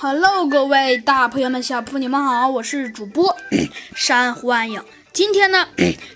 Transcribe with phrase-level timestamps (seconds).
[0.00, 3.36] Hello，各位大朋友们、小朋友们，你们好，我是主播
[3.96, 4.80] 珊瑚暗影。
[5.12, 5.66] 今天呢，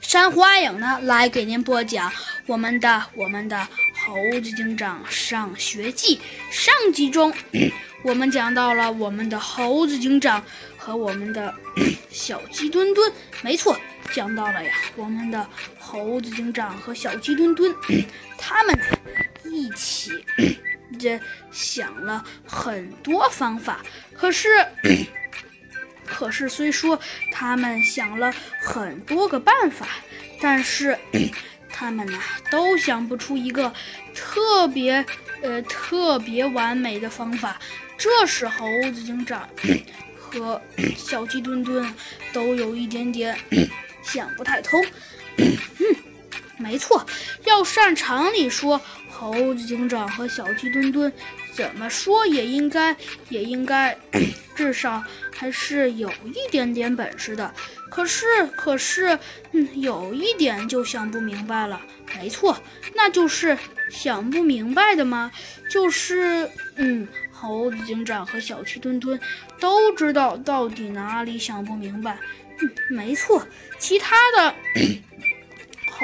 [0.00, 2.12] 珊瑚暗影呢来给您播讲
[2.46, 3.66] 我们的我们的
[4.06, 7.34] 猴子警长上学记上集中，
[8.04, 10.44] 我们讲到了我们的猴子警长
[10.76, 11.52] 和我们的
[12.08, 13.12] 小鸡墩墩，
[13.42, 13.76] 没错，
[14.14, 15.44] 讲到了呀，我们的
[15.80, 17.74] 猴子警长和小鸡墩墩，
[18.38, 18.78] 他们
[19.46, 20.12] 一起。
[20.98, 21.20] 这
[21.50, 23.80] 想了很多方法，
[24.14, 24.48] 可是，
[26.06, 26.98] 可是虽说
[27.30, 29.86] 他们想了很多个办法，
[30.40, 30.98] 但是
[31.72, 33.72] 他们呢都想不出一个
[34.14, 35.04] 特别
[35.42, 37.58] 呃特别完美的方法。
[37.96, 39.48] 这时猴子警长
[40.18, 40.60] 和
[40.96, 41.94] 小鸡墩墩
[42.32, 43.38] 都有一点点
[44.02, 44.84] 想不太通。
[45.36, 45.56] 嗯，
[46.58, 47.04] 没错，
[47.44, 48.80] 要按常理说。
[49.08, 51.12] 猴子警长和小鸡墩墩
[51.54, 52.96] 怎么说也应该，
[53.28, 53.96] 也应该，
[54.56, 57.54] 至少还是有一点点本事的。
[57.88, 59.16] 可是，可是，
[59.52, 61.80] 嗯，有一点就想不明白了。
[62.16, 62.60] 没错，
[62.94, 63.56] 那就是
[63.90, 65.30] 想不明白的吗？
[65.70, 69.20] 就是，嗯，猴子警长和小鸡墩墩
[69.60, 72.18] 都知道到底哪里想不明白。
[72.60, 73.46] 嗯，没错，
[73.78, 74.54] 其他的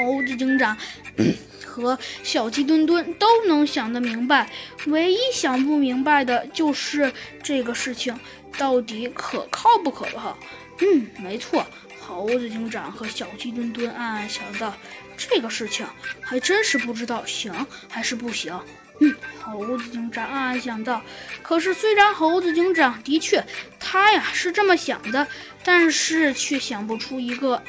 [0.04, 0.76] 猴子警长。
[1.64, 4.50] 和小鸡墩墩都能想得明白，
[4.86, 8.18] 唯一想不明白的就是这个事情
[8.56, 10.36] 到底可靠不可靠。
[10.80, 11.64] 嗯，没错，
[12.00, 14.74] 猴子警长和小鸡墩墩暗暗想到，
[15.16, 15.86] 这个事情
[16.20, 17.54] 还真是不知道行
[17.88, 18.58] 还是不行。
[19.00, 21.00] 嗯，猴子警长暗暗想到。
[21.42, 23.44] 可是虽然猴子警长的确
[23.78, 25.28] 他呀是这么想的，
[25.62, 27.62] 但是却想不出一个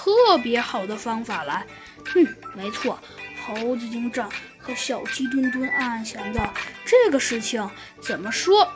[0.00, 1.66] 特别好的方法来。
[2.14, 2.98] 嗯，没错，
[3.44, 6.54] 猴子警长和小鸡墩墩暗暗想到，
[6.86, 7.68] 这个事情
[8.00, 8.66] 怎么说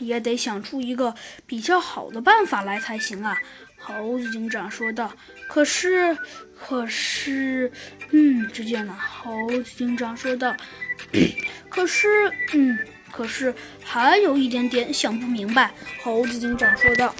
[0.00, 1.14] 也得想出一个
[1.46, 3.38] 比较好的办法来才行啊。
[3.78, 5.12] 猴子警长说道。
[5.48, 6.18] 可是，
[6.58, 7.70] 可是，
[8.10, 10.56] 嗯，只见呢，猴子警长说道。
[11.70, 12.08] 可是，
[12.54, 12.76] 嗯，
[13.12, 13.54] 可是
[13.84, 15.72] 还有一点点想不明白。
[16.02, 17.14] 猴子警长说道。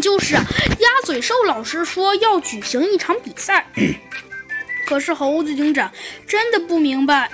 [0.00, 3.66] 就是，鸭嘴兽老师说要举行一场比赛，
[4.86, 5.90] 可是猴子警长
[6.26, 7.30] 真的不明白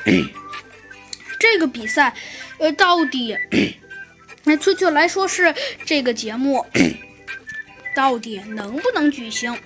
[1.39, 2.15] 这个比赛，
[2.59, 3.37] 呃，到底，
[4.45, 6.65] 那确切来说是这个节目
[7.95, 9.57] 到底能不能举行？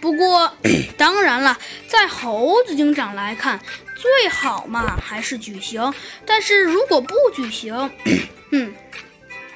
[0.00, 0.56] 不过
[0.96, 3.60] 当然了，在猴子警长来看，
[3.94, 5.94] 最好嘛还是举行。
[6.26, 7.90] 但是如果不举行，
[8.50, 8.74] 嗯，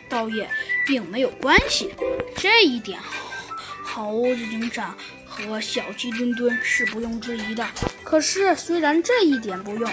[0.08, 0.48] 倒也。
[0.86, 1.92] 并没有关系，
[2.36, 2.96] 这一点
[3.82, 4.96] 猴子警长
[5.26, 7.66] 和小鸡墩墩是不用质疑的。
[8.04, 9.92] 可是，虽然这一点不用。